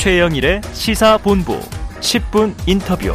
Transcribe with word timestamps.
최영일의 0.00 0.62
시사본부 0.72 1.60
10분 2.00 2.54
인터뷰. 2.66 3.12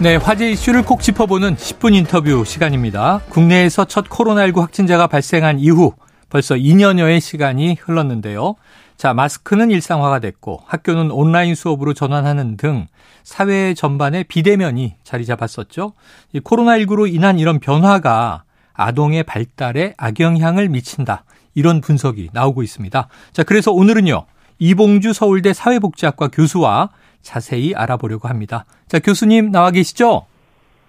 네, 0.00 0.16
화제 0.16 0.50
이슈를 0.52 0.82
콕 0.82 1.02
짚어보는 1.02 1.56
10분 1.56 1.94
인터뷰 1.94 2.44
시간입니다. 2.46 3.20
국내에서 3.28 3.84
첫 3.84 4.08
코로나19 4.08 4.60
확진자가 4.60 5.06
발생한 5.06 5.58
이후 5.58 5.92
벌써 6.30 6.54
2년여의 6.54 7.20
시간이 7.20 7.76
흘렀는데요. 7.78 8.54
자, 8.96 9.12
마스크는 9.12 9.70
일상화가 9.70 10.18
됐고 10.20 10.62
학교는 10.64 11.10
온라인 11.10 11.54
수업으로 11.54 11.92
전환하는 11.92 12.56
등 12.56 12.86
사회 13.22 13.74
전반에 13.74 14.22
비대면이 14.22 14.94
자리 15.04 15.26
잡았었죠. 15.26 15.92
이 16.32 16.40
코로나19로 16.40 17.12
인한 17.12 17.38
이런 17.38 17.60
변화가 17.60 18.44
아동의 18.72 19.24
발달에 19.24 19.92
악영향을 19.98 20.70
미친다. 20.70 21.24
이런 21.54 21.82
분석이 21.82 22.30
나오고 22.32 22.62
있습니다. 22.62 23.08
자, 23.34 23.42
그래서 23.42 23.72
오늘은요. 23.72 24.24
이봉주 24.58 25.12
서울대 25.12 25.52
사회복지학과 25.52 26.28
교수와 26.28 26.90
자세히 27.20 27.74
알아보려고 27.74 28.28
합니다. 28.28 28.64
자, 28.86 28.98
교수님 28.98 29.50
나와 29.50 29.70
계시죠? 29.70 30.26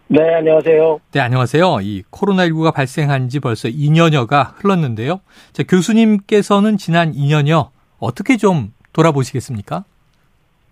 네, 0.09 0.35
안녕하세요. 0.35 1.01
네, 1.11 1.19
안녕하세요. 1.19 1.79
이 1.81 2.03
코로나19가 2.11 2.73
발생한 2.73 3.27
지 3.27 3.39
벌써 3.39 3.67
2년여가 3.67 4.53
흘렀는데요. 4.55 5.19
자, 5.51 5.63
교수님께서는 5.63 6.77
지난 6.77 7.11
2년여 7.11 7.69
어떻게 7.99 8.37
좀 8.37 8.71
돌아보시겠습니까? 8.93 9.83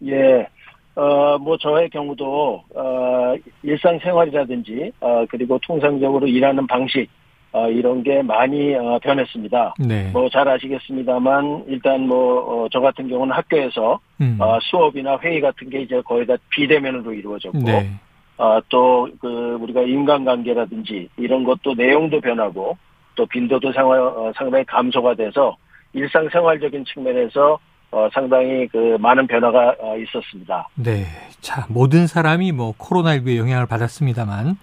예, 0.05 0.48
어, 0.95 1.38
뭐, 1.38 1.58
저의 1.58 1.89
경우도, 1.89 2.64
어, 2.75 3.36
일상생활이라든지, 3.64 4.94
어, 5.02 5.25
그리고 5.30 5.59
통상적으로 5.59 6.27
일하는 6.27 6.66
방식, 6.67 7.09
어, 7.55 7.70
이런 7.70 8.04
게 8.04 8.22
많이 8.22 8.76
어, 8.76 9.00
변했습니다. 9.02 9.76
네. 9.80 10.09
뭐잘 10.12 10.45
아시겠습니다만 10.45 11.64
일단 11.70 12.05
뭐저 12.05 12.81
같은 12.81 13.08
경우는 13.08 13.34
학교에서 13.34 13.98
음. 14.20 14.36
어, 14.41 14.59
수업이나 14.61 15.17
회의 15.20 15.39
같은 15.39 15.70
게 15.70 15.81
이제 15.81 16.02
거의 16.02 16.28
다 16.28 16.36
비대면으로 16.50 17.14
이루어졌고 17.14 17.58
네. 17.58 17.89
어, 18.38 18.59
또그 18.67 19.59
우리가 19.61 19.83
인간관계라든지 19.83 21.08
이런 21.16 21.45
것도 21.45 21.76
내용도 21.76 22.20
변하고 22.20 22.78
또 23.16 23.26
빈도도 23.26 23.72
상화, 23.72 24.06
어, 24.06 24.33
상당히 24.36 24.66
감소가 24.66 25.16
돼서 25.16 25.56
일상생활적인 25.94 26.83
측면에서 26.94 27.58
어, 27.92 28.09
상당히 28.14 28.67
그 28.67 28.98
많은 29.00 29.28
변화가 29.28 29.76
어, 29.80 29.95
있었습니다. 30.00 30.67
네. 30.76 31.06
자, 31.39 31.66
모든 31.70 32.06
사람이 32.06 32.52
뭐 32.52 32.73
코로나19에 32.73 33.38
영향을 33.38 33.66
받았습니다만 33.66 34.58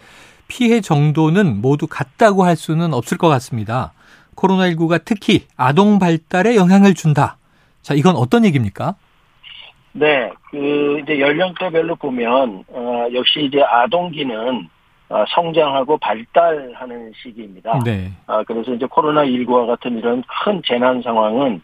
피해 0.48 0.80
정도는 0.80 1.60
모두 1.60 1.86
같다고 1.86 2.44
할 2.44 2.56
수는 2.56 2.94
없을 2.94 3.18
것 3.18 3.28
같습니다. 3.28 3.92
코로나19가 4.36 5.02
특히 5.04 5.46
아동 5.56 5.98
발달에 5.98 6.56
영향을 6.56 6.94
준다. 6.94 7.36
자, 7.82 7.94
이건 7.94 8.16
어떤 8.16 8.44
얘기입니까? 8.44 8.94
네, 9.92 10.30
그 10.50 11.00
이제 11.02 11.20
연령대별로 11.20 11.96
보면 11.96 12.64
어, 12.68 13.06
역시 13.12 13.44
이제 13.44 13.62
아동기는 13.62 14.68
어, 15.12 15.24
성장하고 15.28 15.98
발달하는 15.98 17.12
시기입니다. 17.22 17.80
네. 17.84 18.10
아, 18.26 18.42
그래서 18.44 18.72
이제 18.72 18.86
코로나 18.86 19.22
19와 19.26 19.66
같은 19.66 19.98
이런 19.98 20.22
큰 20.42 20.62
재난 20.64 21.02
상황은, 21.02 21.60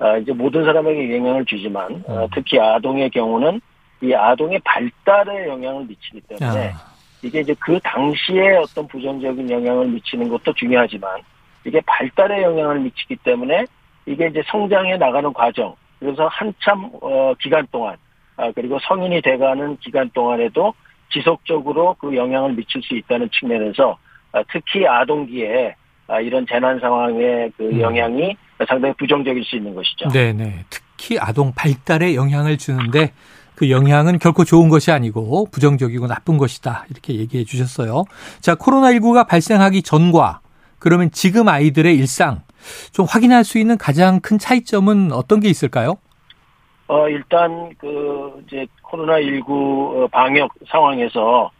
아, 0.00 0.18
이제 0.18 0.34
모든 0.34 0.66
사람에게 0.66 1.16
영향을 1.16 1.46
주지만, 1.46 2.04
어, 2.06 2.24
음. 2.24 2.28
특히 2.34 2.60
아동의 2.60 3.08
경우는 3.08 3.62
이 4.02 4.12
아동의 4.12 4.60
발달에 4.64 5.48
영향을 5.48 5.86
미치기 5.86 6.20
때문에, 6.28 6.72
아, 6.74 6.90
이게 7.22 7.40
이제 7.40 7.54
그 7.58 7.78
당시에 7.82 8.56
어떤 8.56 8.86
부정적인 8.88 9.50
영향을 9.50 9.88
미치는 9.88 10.28
것도 10.28 10.52
중요하지만, 10.54 11.20
이게 11.64 11.80
발달에 11.86 12.42
영향을 12.42 12.80
미치기 12.80 13.16
때문에, 13.16 13.66
이게 14.06 14.28
이제 14.28 14.42
성장해 14.46 14.96
나가는 14.96 15.32
과정, 15.32 15.74
그래서 15.98 16.26
한참, 16.28 16.90
어, 17.00 17.34
기간 17.40 17.66
동안, 17.70 17.96
아, 18.36 18.50
그리고 18.52 18.78
성인이 18.80 19.20
돼가는 19.20 19.76
기간 19.78 20.08
동안에도 20.14 20.72
지속적으로 21.12 21.94
그 21.98 22.16
영향을 22.16 22.54
미칠 22.54 22.82
수 22.82 22.96
있다는 22.96 23.28
측면에서, 23.32 23.98
아, 24.32 24.42
특히 24.50 24.86
아동기에 24.86 25.74
아, 26.10 26.20
이런 26.20 26.44
재난 26.48 26.80
상황의 26.80 27.52
그 27.56 27.64
음. 27.70 27.80
영향이 27.80 28.36
상당히 28.66 28.92
부정적일 28.94 29.44
수 29.44 29.56
있는 29.56 29.74
것이죠. 29.74 30.08
네, 30.08 30.32
네. 30.32 30.64
특히 30.68 31.16
아동 31.20 31.52
발달에 31.54 32.16
영향을 32.16 32.58
주는데 32.58 33.12
그 33.54 33.70
영향은 33.70 34.18
결코 34.18 34.44
좋은 34.44 34.68
것이 34.68 34.90
아니고 34.90 35.48
부정적이고 35.50 36.06
나쁜 36.06 36.38
것이다. 36.38 36.86
이렇게 36.90 37.14
얘기해 37.14 37.44
주셨어요. 37.44 38.04
자, 38.40 38.54
코로나19가 38.54 39.26
발생하기 39.26 39.82
전과 39.82 40.40
그러면 40.78 41.10
지금 41.10 41.48
아이들의 41.48 41.94
일상 41.96 42.42
좀 42.92 43.06
확인할 43.08 43.44
수 43.44 43.58
있는 43.58 43.78
가장 43.78 44.20
큰 44.20 44.38
차이점은 44.38 45.12
어떤 45.12 45.40
게 45.40 45.48
있을까요? 45.48 45.96
어, 46.88 47.08
일단 47.08 47.70
그 47.78 48.42
이제 48.46 48.66
코로나19 48.82 49.48
어, 49.48 50.08
방역 50.08 50.50
상황에서 50.68 51.50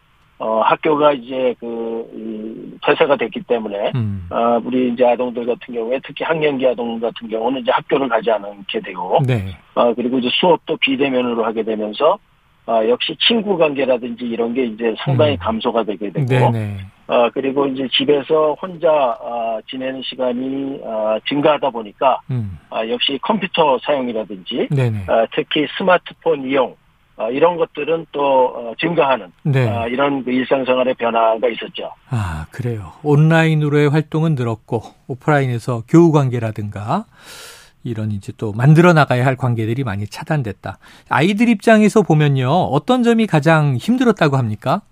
어, 0.41 0.63
학교가 0.63 1.13
이제 1.13 1.55
그 1.61 2.09
이, 2.15 2.79
폐쇄가 2.83 3.17
됐기 3.17 3.43
때문에 3.43 3.93
음. 3.95 4.27
어, 4.31 4.59
우리 4.65 4.91
이제 4.91 5.05
아동들 5.05 5.45
같은 5.45 5.75
경우에 5.75 6.01
특히 6.03 6.25
학년기 6.25 6.67
아동 6.67 6.99
같은 6.99 7.29
경우는 7.29 7.61
이제 7.61 7.71
학교를 7.71 8.09
가지 8.09 8.31
않게 8.31 8.81
되고 8.81 9.21
네. 9.27 9.55
어, 9.75 9.93
그리고 9.93 10.19
이제 10.19 10.31
수업도 10.33 10.79
비대면으로 10.79 11.45
하게 11.45 11.63
되면서 11.63 12.19
어, 12.67 12.81
역시 12.89 13.15
친구 13.21 13.59
관계라든지 13.59 14.25
이런 14.25 14.55
게 14.55 14.65
이제 14.65 14.95
상당히 15.05 15.33
음. 15.33 15.37
감소가 15.41 15.83
되게 15.83 16.11
되고 16.11 16.27
네, 16.27 16.51
네. 16.51 16.77
어, 17.07 17.29
그리고 17.35 17.67
이제 17.67 17.87
집에서 17.93 18.57
혼자 18.63 18.91
어, 19.21 19.59
지내는 19.69 20.01
시간이 20.03 20.81
어, 20.83 21.19
증가하다 21.29 21.69
보니까 21.69 22.19
음. 22.31 22.59
아, 22.71 22.89
역시 22.89 23.19
컴퓨터 23.21 23.79
사용이라든지 23.85 24.69
네, 24.71 24.89
네. 24.89 25.05
어, 25.07 25.27
특히 25.35 25.67
스마트폰 25.77 26.49
이용 26.49 26.69
어, 26.71 26.77
이런 27.29 27.57
것들은 27.57 28.07
또 28.13 28.47
어, 28.47 28.73
증가하는 28.79 29.33
네. 29.43 29.69
어, 29.69 29.89
이런 29.89 30.25
그 30.25 30.31
일상생활의 30.31 30.95
변화가 30.95 31.49
있었죠. 31.49 31.93
아, 32.09 32.47
그래요. 32.51 32.93
온라인으로의 33.03 33.91
활동은 33.91 34.35
늘었고 34.35 34.83
오프라인에서 35.09 35.83
교우 35.89 36.13
관계라든가 36.13 37.05
이런 37.85 38.13
이제 38.13 38.33
또 38.37 38.53
만들어 38.53 38.93
나가야 38.93 39.25
할 39.25 39.37
관계들이 39.37 39.85
많이 39.85 40.07
차단됐다. 40.07 40.79
아이들 41.09 41.49
입장에서 41.49 42.03
보면요. 42.03 42.49
어떤 42.49 43.03
점이 43.03 43.27
가장 43.27 43.77
힘들었다고 43.77 44.37
합니까? 44.37 44.83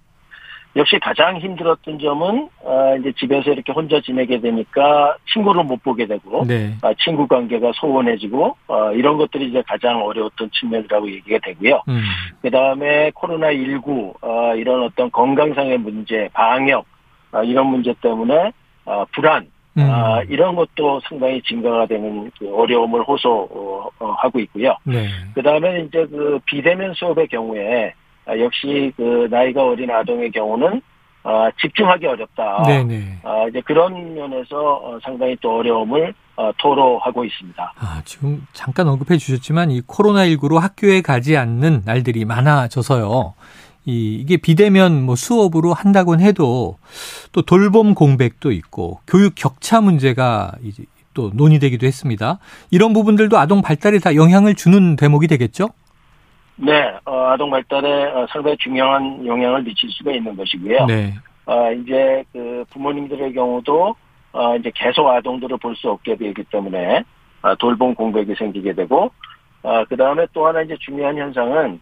역시 0.79 0.97
가장 1.01 1.39
힘들었던 1.39 1.99
점은 1.99 2.49
어, 2.63 2.97
이제 3.01 3.13
집에서 3.19 3.51
이렇게 3.51 3.73
혼자 3.73 4.01
지내게 4.01 4.41
되니까 4.41 5.17
친구를 5.33 5.65
못 5.65 5.83
보게 5.83 6.07
되고 6.07 6.45
네. 6.47 6.73
아, 6.83 6.95
친구 7.01 7.27
관계가 7.27 7.73
소원해지고 7.75 8.57
어, 8.69 8.93
이런 8.93 9.19
것들이 9.19 9.49
이제 9.49 9.61
가장 9.67 10.01
어려웠던 10.01 10.51
측면이라고 10.53 11.11
얘기가 11.11 11.39
되고요. 11.43 11.83
음. 11.89 12.03
그 12.41 12.51
다음에 12.51 13.11
코로나 13.13 13.53
19 13.53 14.15
어, 14.23 14.55
이런 14.55 14.85
어떤 14.85 15.11
건강상의 15.11 15.79
문제, 15.79 16.29
방역 16.33 16.87
어, 17.33 17.43
이런 17.43 17.67
문제 17.67 17.93
때문에 18.01 18.53
어, 18.85 19.05
불안 19.13 19.49
음. 19.79 19.83
아, 19.83 20.23
이런 20.29 20.55
것도 20.55 21.01
상당히 21.09 21.43
증가가 21.43 21.87
되는 21.87 22.31
그 22.39 22.55
어려움을 22.55 23.03
호소하고 23.03 24.39
있고요. 24.41 24.77
네. 24.85 25.09
그 25.35 25.43
다음에 25.43 25.81
이제 25.81 26.07
그 26.07 26.39
비대면 26.47 26.95
수업의 26.95 27.27
경우에 27.27 27.87
아, 27.89 28.08
역시 28.39 28.93
그 28.97 29.29
나이가 29.31 29.65
어린 29.65 29.91
아동의 29.91 30.31
경우는 30.33 30.83
아, 31.25 31.51
집중하기 31.61 32.07
어렵다. 32.07 32.63
네, 32.67 32.85
네. 32.85 33.19
아, 33.23 33.47
이제 33.49 33.61
그런 33.61 34.15
면에서 34.15 34.77
어, 34.77 34.99
상당히 35.03 35.37
또 35.41 35.59
어려움을 35.59 36.15
어, 36.37 36.51
토로하고 36.59 37.25
있습니다. 37.25 37.73
아, 37.77 38.03
지금 38.05 38.47
잠깐 38.53 38.89
언급해 38.89 39.19
주셨지만 39.19 39.71
이 39.71 39.83
코로나19로 39.83 40.59
학교에 40.59 41.03
가지 41.03 41.37
않는 41.37 41.83
날들이 41.85 42.25
많아져서요. 42.25 43.35
이, 43.85 44.15
이게 44.21 44.37
비대면 44.37 45.05
뭐 45.05 45.17
수업으로 45.17 45.75
한다곤 45.75 46.21
해도 46.21 46.79
또 47.33 47.43
돌봄 47.43 47.95
공백도 47.95 48.53
있고 48.53 49.01
교육 49.07 49.35
격차 49.35 49.81
문제가 49.81 50.53
이제 50.63 50.85
또 51.15 51.31
논의되기도 51.35 51.87
했습니다. 51.87 52.39
이런 52.71 52.93
부분들도 52.93 53.37
아동 53.39 53.61
발달에 53.61 53.99
다 53.99 54.15
영향을 54.15 54.55
주는 54.55 54.95
대목이 54.95 55.27
되겠죠? 55.27 55.71
네, 56.59 56.93
어, 57.05 57.31
아동 57.31 57.51
발달에 57.51 58.05
어, 58.13 58.27
상당히 58.31 58.57
중요한 58.59 59.25
영향을 59.25 59.63
미칠 59.63 59.89
수가 59.91 60.13
있는 60.13 60.37
것이고요. 60.37 60.87
네. 60.87 61.15
어, 61.47 61.73
이제 61.73 62.25
그 62.33 62.65
부모님들의 62.71 63.33
경우도 63.33 63.95
어, 64.33 64.57
이제 64.57 64.71
계속 64.75 65.09
아동들을 65.09 65.57
볼 65.59 65.75
수 65.77 65.91
없게 65.91 66.17
되기 66.17 66.45
때문에 66.45 67.05
아, 67.43 67.55
돌봄 67.55 67.95
공백이 67.95 68.35
생기게 68.35 68.75
되고 68.75 69.11
아, 69.63 69.85
그 69.85 69.97
다음에 69.97 70.27
또 70.33 70.47
하나 70.47 70.63
이제 70.63 70.77
중요한 70.81 71.17
현상은 71.17 71.81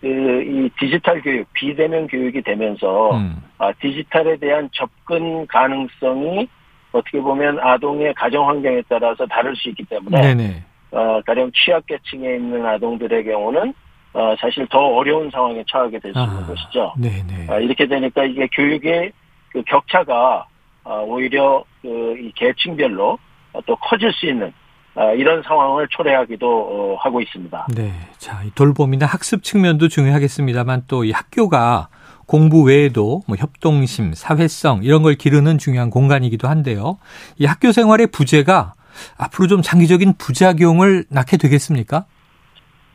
그 0.00 0.06
이 0.06 0.70
디지털 0.78 1.20
교육, 1.22 1.46
비대면 1.52 2.06
교육이 2.06 2.42
되면서 2.42 3.16
음. 3.16 3.42
아, 3.58 3.72
디지털에 3.80 4.36
대한 4.36 4.68
접근 4.72 5.46
가능성이 5.46 6.48
어떻게 6.92 7.20
보면 7.20 7.58
아동의 7.60 8.14
가정 8.14 8.48
환경에 8.48 8.82
따라서 8.88 9.26
다를 9.26 9.54
수 9.56 9.68
있기 9.68 9.84
때문에 9.84 10.20
네네. 10.20 10.64
어, 10.92 11.20
가령 11.24 11.52
취약계층에 11.52 12.34
있는 12.34 12.66
아동들의 12.66 13.24
경우는 13.24 13.72
어, 14.12 14.34
사실 14.40 14.66
더 14.70 14.78
어려운 14.78 15.30
상황에 15.30 15.62
처하게 15.68 15.98
될 16.00 16.12
수 16.12 16.18
있는 16.20 16.42
아, 16.42 16.46
것이죠. 16.46 16.92
네네. 16.98 17.46
아, 17.48 17.58
이렇게 17.58 17.86
되니까 17.86 18.24
이게 18.24 18.48
교육의 18.48 19.12
그 19.52 19.62
격차가 19.66 20.46
아, 20.84 20.90
오히려 21.06 21.64
그 21.82 22.16
이 22.20 22.32
계층별로 22.34 23.18
또 23.66 23.76
커질 23.76 24.12
수 24.12 24.26
있는 24.26 24.52
어, 24.94 25.14
이런 25.14 25.42
상황을 25.42 25.86
초래하기도 25.90 26.46
어, 26.46 26.96
하고 27.00 27.20
있습니다. 27.20 27.68
네. 27.74 27.92
자, 28.18 28.42
돌봄이나 28.54 29.06
학습 29.06 29.42
측면도 29.44 29.88
중요하겠습니다만 29.88 30.84
또 30.88 31.04
이 31.04 31.12
학교가 31.12 31.88
공부 32.26 32.62
외에도 32.64 33.22
뭐 33.26 33.36
협동심, 33.36 34.12
사회성 34.14 34.80
이런 34.84 35.02
걸 35.02 35.14
기르는 35.14 35.58
중요한 35.58 35.90
공간이기도 35.90 36.48
한데요. 36.48 36.98
이 37.38 37.46
학교 37.46 37.72
생활의 37.72 38.08
부재가 38.08 38.74
앞으로 39.16 39.46
좀 39.48 39.62
장기적인 39.62 40.14
부작용을 40.18 41.04
낳게 41.10 41.36
되겠습니까? 41.38 42.04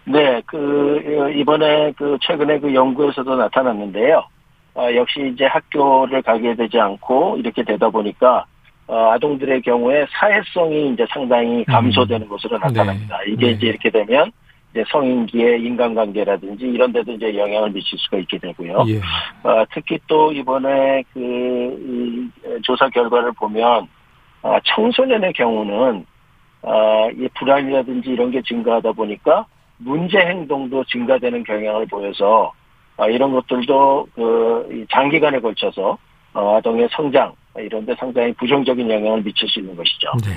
네, 0.06 0.42
그 0.46 1.34
이번에 1.36 1.92
그 1.98 2.18
최근에 2.22 2.60
그 2.60 2.74
연구에서도 2.74 3.36
나타났는데요. 3.36 4.24
아, 4.76 4.94
역시 4.94 5.32
이제 5.34 5.46
학교를 5.46 6.22
가게 6.22 6.54
되지 6.56 6.80
않고 6.80 7.38
이렇게 7.38 7.64
되다 7.64 7.90
보니까 7.90 8.46
어, 8.88 9.12
아동들의 9.14 9.62
경우에 9.62 10.06
사회성이 10.12 10.94
이제 10.94 11.06
상당히 11.10 11.60
음. 11.60 11.64
감소되는 11.66 12.28
음. 12.28 12.30
것으로 12.30 12.58
나타납니다. 12.60 13.18
네. 13.26 13.32
이게 13.32 13.48
네. 13.48 13.52
이제 13.54 13.68
이렇게 13.68 13.90
되면 13.90 14.32
이제 14.72 14.84
성인기의 14.90 15.64
인간관계라든지 15.64 16.66
이런 16.66 16.92
데도 16.92 17.14
이제 17.14 17.36
영향을 17.36 17.72
미칠 17.72 17.98
수가 17.98 18.18
있게 18.18 18.38
되고요. 18.38 18.86
예. 18.90 18.98
어, 19.48 19.66
특히 19.74 19.98
또 20.06 20.32
이번에 20.32 21.04
그 21.14 22.30
조사 22.62 22.90
결과를 22.90 23.32
보면 23.32 23.88
어, 24.44 24.58
청소년의 24.64 25.34
경우는 25.34 26.06
어, 26.62 27.10
이 27.12 27.28
불안이라든지 27.36 28.10
이런 28.10 28.30
게 28.30 28.42
증가하다 28.42 28.92
보니까 28.92 29.46
문제 29.78 30.18
행동도 30.18 30.84
증가되는 30.86 31.44
경향을 31.44 31.86
보여서 31.88 32.54
어, 32.98 33.10
이런 33.10 33.34
것들도 33.34 34.08
그 34.16 34.86
장기간에 34.92 35.40
걸쳐서 35.40 35.98
어, 36.34 36.58
아동의 36.58 36.90
성장 36.92 37.34
이런 37.58 37.86
데 37.86 37.94
상당히 37.98 38.34
부정적인 38.34 38.90
영향을 38.90 39.24
미칠 39.24 39.48
수 39.50 39.60
있는 39.60 39.76
것이죠. 39.76 40.12
네, 40.24 40.32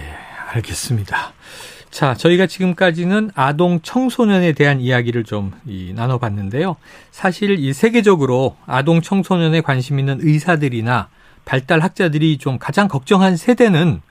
알겠습니다. 0.55 1.33
자, 1.91 2.15
저희가 2.15 2.47
지금까지는 2.47 3.31
아동 3.35 3.81
청소년에 3.81 4.53
대한 4.53 4.81
이야기를 4.81 5.25
좀 5.25 5.53
나눠봤는데요. 5.95 6.77
사실 7.11 7.59
이 7.59 7.73
세계적으로 7.73 8.57
아동 8.67 9.01
청소년에 9.01 9.63
관심 9.63 9.99
있는 9.99 10.19
의사들이나 10.21 11.09
발달 11.45 11.81
학자들이 11.81 12.39
좀 12.39 12.59
가장 12.59 12.89
걱정한 12.89 13.37
세대는 13.37 14.03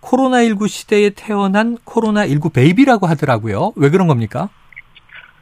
코로나19 0.00 0.68
시대에 0.68 1.10
태어난 1.10 1.76
코로나19 1.84 2.52
베이비라고 2.52 3.06
하더라고요. 3.06 3.72
왜 3.76 3.90
그런 3.90 4.06
겁니까? 4.06 4.48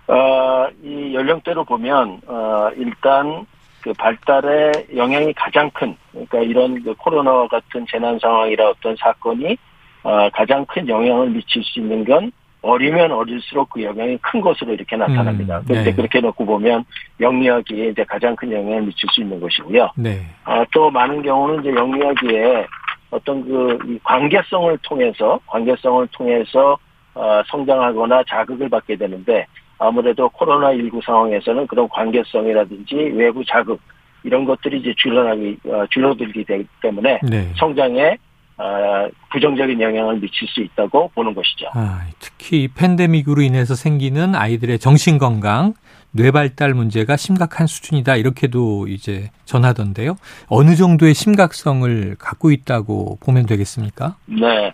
어, 0.08 0.66
이 0.82 1.14
연령대로 1.14 1.64
보면, 1.64 2.20
어, 2.26 2.70
일단 2.76 3.46
그 3.80 3.92
발달에 3.92 4.72
영향이 4.94 5.32
가장 5.34 5.70
큰, 5.70 5.96
그러니까 6.10 6.40
이런 6.40 6.82
그 6.82 6.94
코로나 6.94 7.46
같은 7.48 7.86
재난 7.90 8.18
상황이라 8.18 8.70
어떤 8.70 8.96
사건이 8.96 9.56
어, 10.02 10.30
가장 10.30 10.64
큰 10.66 10.88
영향을 10.88 11.30
미칠 11.30 11.62
수 11.64 11.80
있는 11.80 12.04
건 12.04 12.30
어리면 12.62 13.12
어릴수록 13.12 13.70
그 13.70 13.82
영향이 13.82 14.18
큰 14.18 14.40
것으로 14.40 14.72
이렇게 14.72 14.96
나타납니다. 14.96 15.58
음, 15.58 15.64
그런데 15.66 15.90
네. 15.90 15.96
그렇게 15.96 16.20
놓고 16.20 16.46
보면 16.46 16.84
영유아기에 17.20 17.88
이제 17.88 18.04
가장 18.04 18.34
큰 18.34 18.50
영향을 18.50 18.82
미칠 18.82 19.08
수 19.10 19.20
있는 19.20 19.38
것이고요. 19.40 19.90
네. 19.96 20.26
어, 20.44 20.64
또 20.72 20.90
많은 20.90 21.22
경우는 21.22 21.60
이제 21.60 21.74
영유아기에 21.74 22.66
어떤 23.10 23.44
그 23.44 23.98
관계성을 24.02 24.76
통해서 24.82 25.38
관계성을 25.46 26.06
통해서 26.08 26.76
어, 27.14 27.42
성장하거나 27.46 28.24
자극을 28.28 28.68
받게 28.68 28.96
되는데 28.96 29.46
아무래도 29.78 30.28
코로나19 30.30 31.04
상황에서는 31.04 31.66
그런 31.66 31.88
관계성이라든지 31.88 32.94
외부 33.14 33.44
자극 33.44 33.80
이런 34.22 34.44
것들이 34.44 34.80
이제 34.80 34.94
줄어나기 34.96 35.56
어, 35.66 35.84
줄어들기 35.90 36.44
되기 36.44 36.66
때문에 36.82 37.20
네. 37.22 37.52
성장에 37.56 38.16
어, 38.58 39.08
부정적인 39.30 39.80
영향을 39.80 40.18
미칠 40.18 40.48
수 40.48 40.60
있다고 40.62 41.10
보는 41.14 41.34
것이죠. 41.34 41.66
아, 41.74 42.06
특히 42.18 42.68
팬데믹으로 42.68 43.42
인해서 43.42 43.74
생기는 43.74 44.34
아이들의 44.34 44.78
정신 44.78 45.18
건강, 45.18 45.74
뇌 46.10 46.30
발달 46.30 46.72
문제가 46.72 47.16
심각한 47.16 47.66
수준이다 47.66 48.16
이렇게도 48.16 48.86
이제 48.88 49.28
전하던데요. 49.44 50.16
어느 50.48 50.74
정도의 50.74 51.12
심각성을 51.12 52.16
갖고 52.18 52.50
있다고 52.50 53.18
보면 53.24 53.44
되겠습니까? 53.44 54.16
네. 54.26 54.72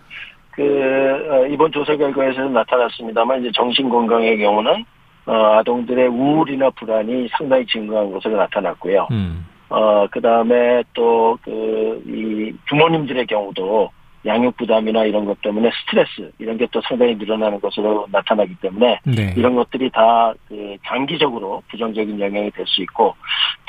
그 0.51 0.61
어, 0.61 1.45
이번 1.47 1.71
조사 1.71 1.95
결과에서 1.97 2.43
나타났습니다만 2.43 3.41
이제 3.41 3.51
정신 3.53 3.89
건강의 3.89 4.37
경우는 4.37 4.85
어, 5.25 5.33
아동들의 5.59 6.07
우울이나 6.07 6.69
불안이 6.71 7.29
상당히 7.37 7.65
증가한 7.65 8.11
것으로 8.11 8.37
나타났고요. 8.37 9.07
음. 9.11 9.45
어, 9.69 10.05
그 10.11 10.21
다음에 10.21 10.83
또, 10.93 11.37
그, 11.43 12.03
이 12.05 12.53
부모님들의 12.69 13.25
경우도 13.27 13.89
양육 14.25 14.55
부담이나 14.55 15.03
이런 15.03 15.25
것 15.25 15.41
때문에 15.41 15.69
스트레스, 15.81 16.31
이런 16.39 16.57
게 16.57 16.65
또 16.71 16.79
상당히 16.81 17.13
늘어나는 17.15 17.59
것으로 17.59 18.07
나타나기 18.11 18.55
때문에 18.55 18.99
네. 19.05 19.33
이런 19.35 19.55
것들이 19.55 19.89
다 19.89 20.33
그 20.47 20.77
장기적으로 20.85 21.61
부정적인 21.69 22.19
영향이 22.19 22.51
될 22.51 22.65
수 22.65 22.81
있고 22.83 23.15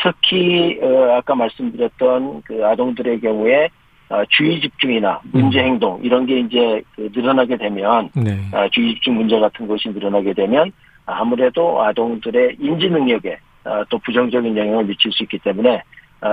특히, 0.03 0.79
어, 0.83 1.17
아까 1.17 1.35
말씀드렸던 1.35 2.43
그 2.45 2.65
아동들의 2.67 3.21
경우에 3.21 3.69
어, 4.11 4.23
주의 4.29 4.61
집중이나 4.61 5.21
문제 5.33 5.61
음. 5.61 5.65
행동 5.65 6.01
이런 6.03 6.27
게 6.27 6.39
이제 6.41 6.83
그 6.95 7.11
늘어나게 7.13 7.57
되면 7.57 8.11
네. 8.15 8.39
어, 8.53 8.69
주의 8.71 8.95
집중 8.95 9.17
문제 9.17 9.41
같은 9.41 9.67
것이 9.67 9.89
늘어나게 9.89 10.35
되면 10.35 10.71
아무래도 11.07 11.83
아동들의 11.83 12.57
인지 12.61 12.89
능력에 12.89 13.39
어, 13.65 13.83
또 13.89 13.99
부정적인 13.99 14.57
영향을 14.57 14.85
미칠 14.85 15.11
수 15.13 15.23
있기 15.23 15.39
때문에 15.39 15.83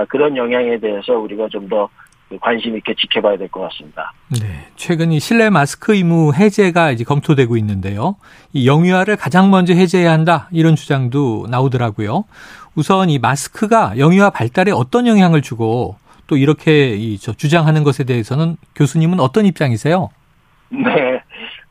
그런 0.08 0.36
영향에 0.36 0.78
대해서 0.78 1.18
우리가 1.18 1.48
좀 1.48 1.68
더 1.68 1.88
관심 2.40 2.76
있게 2.76 2.94
지켜봐야 2.94 3.36
될 3.36 3.48
것 3.48 3.60
같습니다. 3.68 4.12
네, 4.40 4.66
최근 4.76 5.12
이 5.12 5.20
실내 5.20 5.50
마스크 5.50 5.94
의무 5.94 6.32
해제가 6.34 6.90
이제 6.90 7.04
검토되고 7.04 7.56
있는데요. 7.58 8.16
이 8.52 8.66
영유아를 8.66 9.16
가장 9.16 9.50
먼저 9.50 9.74
해제해야 9.74 10.10
한다 10.10 10.48
이런 10.50 10.74
주장도 10.74 11.48
나오더라고요. 11.50 12.24
우선 12.74 13.10
이 13.10 13.18
마스크가 13.18 13.98
영유아 13.98 14.30
발달에 14.30 14.72
어떤 14.72 15.06
영향을 15.06 15.42
주고 15.42 15.96
또 16.26 16.36
이렇게 16.36 16.94
이, 16.94 17.18
저, 17.18 17.34
주장하는 17.34 17.84
것에 17.84 18.04
대해서는 18.04 18.56
교수님은 18.76 19.20
어떤 19.20 19.44
입장이세요? 19.44 20.08
네. 20.70 21.20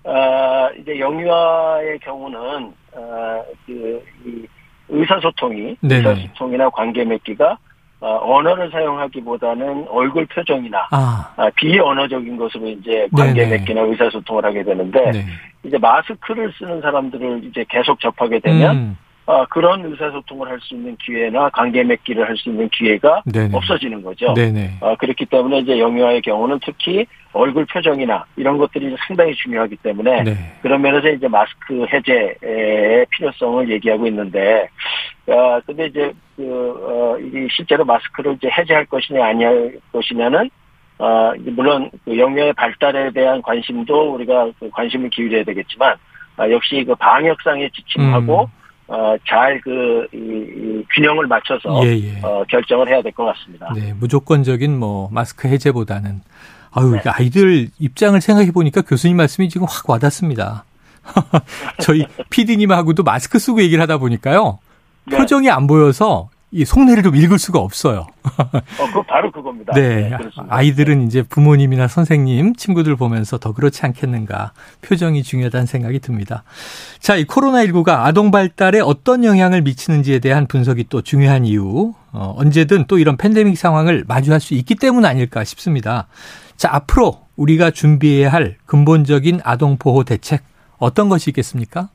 어, 0.04 0.70
이제 0.80 1.00
영유아의 1.00 2.00
경우는, 2.00 2.72
어, 2.94 3.44
그, 3.66 4.04
이 4.26 4.46
의사소통이, 4.90 5.78
네네. 5.82 6.10
의사소통이나 6.10 6.70
관계 6.70 7.04
맺기가 7.06 7.58
어, 8.02 8.20
언어를 8.24 8.72
사용하기보다는 8.72 9.88
얼굴 9.90 10.26
표정이나 10.26 10.88
아. 10.92 11.34
아, 11.38 11.50
비언어적인 11.56 12.36
것으로 12.36 12.68
이제 12.68 13.08
관계 13.16 13.46
맺기나 13.46 13.82
의사소통을 13.82 14.44
하게 14.44 14.64
되는데 14.64 15.12
네. 15.12 15.26
이제 15.64 15.78
마스크를 15.78 16.52
쓰는 16.58 16.82
사람들을 16.82 17.44
이제 17.44 17.64
계속 17.70 18.00
접하게 18.00 18.40
되면 18.40 18.76
음. 18.76 18.98
어, 19.28 19.46
그런 19.46 19.86
의사소통을 19.86 20.48
할 20.50 20.60
수 20.62 20.74
있는 20.74 20.98
기회나 20.98 21.50
관계 21.50 21.84
맺기를 21.84 22.28
할 22.28 22.36
수 22.36 22.50
있는 22.50 22.68
기회가 22.70 23.22
네네. 23.26 23.56
없어지는 23.56 24.02
거죠. 24.02 24.34
네네. 24.34 24.78
어, 24.82 24.96
그렇기 24.96 25.26
때문에 25.26 25.60
이제 25.60 25.80
영유아의 25.80 26.22
경우는 26.22 26.60
특히 26.66 27.06
얼굴 27.34 27.66
표정이나 27.66 28.26
이런 28.36 28.58
것들이 28.58 28.96
상당히 29.08 29.34
중요하기 29.36 29.78
때문에 29.78 30.24
네. 30.24 30.36
그런 30.62 30.82
면에서 30.82 31.10
이제 31.10 31.28
마스크 31.28 31.86
해제의 31.86 33.06
필요성을 33.12 33.70
얘기하고 33.70 34.08
있는데, 34.08 34.68
어, 35.28 35.60
근데 35.66 35.86
이제 35.86 36.12
그, 36.36 36.44
어, 36.44 37.18
이 37.20 37.48
실제로 37.52 37.86
마스크를 37.86 38.34
이제 38.34 38.50
해제할 38.50 38.86
것이냐 38.86 39.24
아니할 39.24 39.80
것이냐는 39.94 40.50
어, 40.98 41.34
물론 41.38 41.90
그 42.06 42.18
영유아의 42.18 42.54
발달에 42.54 43.12
대한 43.12 43.42
관심도 43.42 44.14
우리가 44.16 44.50
그 44.60 44.70
관심을 44.72 45.10
기울여야 45.10 45.44
되겠지만, 45.44 45.96
아, 46.38 46.50
역시 46.50 46.84
그 46.86 46.94
방역상의 46.96 47.72
지침하고 47.72 48.44
음. 48.44 48.61
어, 48.94 49.16
잘그 49.26 50.08
이, 50.14 50.84
균형을 50.94 51.26
맞춰서 51.28 51.82
예, 51.86 51.98
예. 51.98 52.20
어, 52.22 52.44
결정을 52.50 52.90
해야 52.90 53.02
될 53.02 53.12
것 53.14 53.24
같습니다. 53.26 53.72
네, 53.74 53.94
무조건적인 53.94 54.78
뭐 54.78 55.08
마스크 55.12 55.48
해제보다는 55.48 56.20
아유 56.74 56.92
네. 56.92 57.02
아이들 57.06 57.70
입장을 57.80 58.20
생각해 58.20 58.52
보니까 58.52 58.82
교수님 58.82 59.16
말씀이 59.16 59.48
지금 59.48 59.66
확 59.70 59.90
와닿습니다. 59.90 60.66
저희 61.82 62.06
PD님하고도 62.30 63.04
마스크 63.04 63.40
쓰고 63.40 63.62
얘기를 63.62 63.82
하다 63.82 63.98
보니까요. 63.98 64.60
네. 65.06 65.18
표정이 65.18 65.50
안 65.50 65.68
보여서 65.68 66.30
이 66.54 66.66
속내를 66.66 67.02
좀 67.04 67.16
읽을 67.16 67.40
수가 67.40 67.60
없어요. 67.60 68.08
어, 68.26 68.92
그 68.94 69.02
바로 69.04 69.32
그겁니다. 69.32 69.74
네. 69.74 70.10
네 70.10 70.18
아이들은 70.50 71.00
네. 71.00 71.06
이제 71.06 71.24
부모님이나 71.24 71.88
선생님, 71.88 72.56
친구들 72.56 72.98
보면서 72.98 73.38
더 73.38 73.54
그렇지 73.54 73.86
않겠는가. 73.86 74.52
표정이 74.82 75.24
중요하다는 75.24 75.66
생각이 75.66 76.00
듭니다. 76.00 76.44
자, 77.00 77.16
이 77.16 77.24
코로나19가 77.24 78.04
아동 78.04 78.32
발달에 78.32 78.82
어떤 78.82 79.24
영향을 79.24 79.62
미치는지에 79.62 80.20
대한 80.20 80.46
분석이 80.46 80.88
또 80.90 81.02
중요한 81.02 81.46
이유. 81.46 81.94
어, 82.12 82.36
언제든 82.38 82.86
또 82.88 82.98
이런 82.98 83.16
팬데믹 83.16 83.58
상황을 83.58 84.04
마주할 84.06 84.42
수 84.42 84.54
있기 84.54 84.76
때문 84.76 85.06
아닐까 85.06 85.46
싶습니다. 85.46 86.08
자, 86.58 86.70
앞으로 86.74 87.22
우리가 87.38 87.72
준비해야 87.72 88.30
할 88.30 88.58
근본적인 88.66 89.40
아동 89.46 89.78
보호 89.78 90.04
대책 90.04 90.42
어떤 90.80 91.08
것이 91.08 91.30
있겠습니까? 91.30 91.88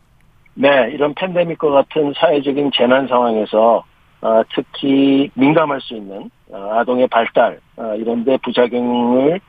네, 0.54 0.68
이런 0.92 1.14
팬데믹과 1.14 1.68
같은 1.68 2.14
사회적인 2.16 2.70
재난 2.74 3.06
상황에서 3.06 3.76
어, 3.76 3.84
특히 4.54 5.30
민감할 5.34 5.80
수 5.80 5.94
있는 5.94 6.30
어, 6.50 6.70
아동의 6.74 7.08
발달 7.08 7.58
어, 7.76 7.94
이런 7.96 8.24
데 8.24 8.36
부작용을 8.38 9.40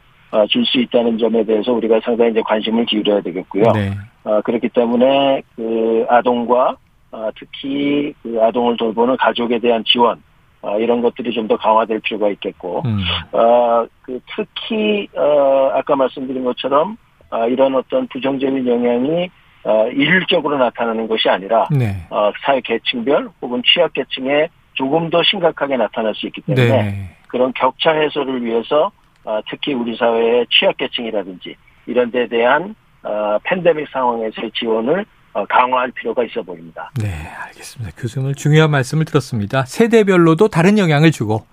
줄 0.50 0.66
수 0.66 0.80
있다는 0.80 1.18
점에 1.18 1.44
대해서 1.46 1.72
우리가 1.72 2.02
상당히 2.04 2.32
이제 2.32 2.42
관심을 2.42 2.86
기울여야 2.86 3.22
되겠고요. 3.22 3.72
네. 3.72 3.92
어, 4.26 4.42
그렇기 4.42 4.70
때문에 4.70 5.42
그 5.56 6.06
아동과 6.10 6.76
어, 7.12 7.30
특히 7.40 8.14
그 8.22 8.38
아동을 8.42 8.76
돌보는 8.76 9.16
가족에 9.18 9.58
대한 9.60 9.84
지원 9.86 10.22
어, 10.62 10.78
이런 10.80 11.02
것들이 11.02 11.32
좀 11.32 11.48
더 11.48 11.56
강화될 11.56 12.02
필요가 12.02 12.30
있겠고 12.30 12.84
음. 12.86 13.00
어, 13.32 13.86
그 14.02 14.20
특히 14.36 15.08
어, 15.16 15.72
아까 15.74 15.96
말씀드린 15.96 16.44
것처럼 16.44 16.98
어, 17.30 17.48
이런 17.48 17.74
어떤 17.76 18.06
부정적인 18.08 18.68
영향이 18.68 19.30
어, 19.64 19.88
일률적으로 19.88 20.58
나타나는 20.58 21.08
것이 21.08 21.30
아니라 21.30 21.68
네. 21.72 22.06
어, 22.10 22.32
사회 22.42 22.60
계층별 22.60 23.30
혹은 23.42 23.62
취약 23.66 23.94
계층에 23.94 24.50
조금 24.78 25.10
더 25.10 25.22
심각하게 25.24 25.76
나타날 25.76 26.14
수 26.16 26.28
있기 26.28 26.42
때문에 26.42 26.68
네. 26.70 27.10
그런 27.28 27.52
격차 27.54 27.92
해소를 27.92 28.44
위해서 28.46 28.92
어, 29.26 29.40
특히 29.50 29.74
우리 29.74 29.98
사회의 29.98 30.46
취약계층이라든지 30.52 31.56
이런 31.88 32.12
데 32.12 32.28
대한 32.28 32.76
어, 33.02 33.38
팬데믹 33.44 33.88
상황에서의 33.92 34.52
지원을 34.54 35.04
어, 35.34 35.46
강화할 35.46 35.92
필요가 35.92 36.24
있어 36.24 36.44
보입니다. 36.44 36.92
네, 37.02 37.08
알겠습니다. 37.48 37.96
교수님 37.98 38.36
중요한 38.36 38.70
말씀을 38.72 39.06
들었습니다. 39.06 39.66
세대별로도 39.66 40.48
다른 40.50 40.78
영향을 40.78 41.12
주고 41.12 41.46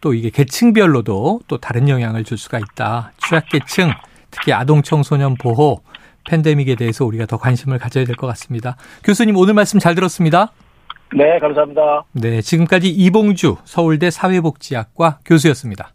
또 0.00 0.14
이게 0.14 0.30
계층별로도 0.30 1.40
또 1.48 1.58
다른 1.58 1.88
영향을 1.88 2.22
줄 2.22 2.38
수가 2.38 2.58
있다. 2.58 3.10
취약계층, 3.18 3.90
특히 4.30 4.52
아동 4.52 4.82
청소년 4.82 5.34
보호, 5.34 5.80
팬데믹에 6.28 6.76
대해서 6.76 7.04
우리가 7.04 7.26
더 7.26 7.38
관심을 7.38 7.78
가져야 7.78 8.04
될 8.04 8.14
것 8.14 8.28
같습니다. 8.28 8.76
교수님 9.02 9.36
오늘 9.36 9.54
말씀 9.54 9.80
잘 9.80 9.96
들었습니다. 9.96 10.52
네, 11.14 11.38
감사합니다. 11.38 12.04
네, 12.12 12.40
지금까지 12.42 12.90
이봉주 12.90 13.56
서울대 13.64 14.10
사회복지학과 14.10 15.20
교수였습니다. 15.24 15.92